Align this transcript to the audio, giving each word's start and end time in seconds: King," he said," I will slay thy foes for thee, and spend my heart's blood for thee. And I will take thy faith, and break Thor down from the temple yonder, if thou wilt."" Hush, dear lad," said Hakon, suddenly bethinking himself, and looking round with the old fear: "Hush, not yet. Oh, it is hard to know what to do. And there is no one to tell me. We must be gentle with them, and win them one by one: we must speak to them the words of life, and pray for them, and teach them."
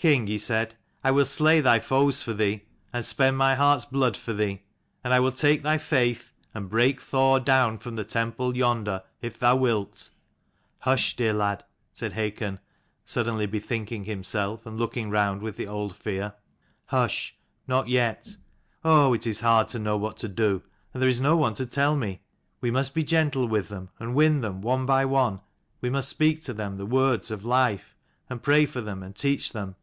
King," 0.10 0.28
he 0.28 0.38
said," 0.38 0.74
I 1.04 1.10
will 1.10 1.26
slay 1.26 1.60
thy 1.60 1.78
foes 1.78 2.22
for 2.22 2.32
thee, 2.32 2.62
and 2.90 3.04
spend 3.04 3.36
my 3.36 3.54
heart's 3.54 3.84
blood 3.84 4.16
for 4.16 4.32
thee. 4.32 4.62
And 5.04 5.12
I 5.12 5.20
will 5.20 5.30
take 5.30 5.60
thy 5.62 5.76
faith, 5.76 6.32
and 6.54 6.70
break 6.70 7.02
Thor 7.02 7.38
down 7.38 7.76
from 7.76 7.96
the 7.96 8.04
temple 8.04 8.56
yonder, 8.56 9.02
if 9.20 9.38
thou 9.38 9.56
wilt."" 9.56 10.08
Hush, 10.86 11.14
dear 11.16 11.34
lad," 11.34 11.64
said 11.92 12.14
Hakon, 12.14 12.60
suddenly 13.04 13.44
bethinking 13.44 14.04
himself, 14.04 14.64
and 14.64 14.78
looking 14.78 15.10
round 15.10 15.42
with 15.42 15.58
the 15.58 15.66
old 15.66 15.94
fear: 15.94 16.32
"Hush, 16.86 17.36
not 17.68 17.88
yet. 17.88 18.36
Oh, 18.82 19.12
it 19.12 19.26
is 19.26 19.40
hard 19.40 19.68
to 19.68 19.78
know 19.78 19.98
what 19.98 20.16
to 20.16 20.28
do. 20.28 20.62
And 20.94 21.02
there 21.02 21.10
is 21.10 21.20
no 21.20 21.36
one 21.36 21.52
to 21.52 21.66
tell 21.66 21.94
me. 21.94 22.22
We 22.62 22.70
must 22.70 22.94
be 22.94 23.04
gentle 23.04 23.46
with 23.46 23.68
them, 23.68 23.90
and 23.98 24.14
win 24.14 24.40
them 24.40 24.62
one 24.62 24.86
by 24.86 25.04
one: 25.04 25.42
we 25.82 25.90
must 25.90 26.08
speak 26.08 26.40
to 26.44 26.54
them 26.54 26.78
the 26.78 26.86
words 26.86 27.30
of 27.30 27.44
life, 27.44 27.94
and 28.30 28.42
pray 28.42 28.64
for 28.64 28.80
them, 28.80 29.02
and 29.02 29.14
teach 29.14 29.52
them." 29.52 29.74